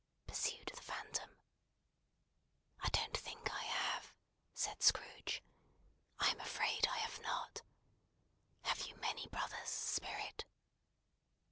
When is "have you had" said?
8.63-9.01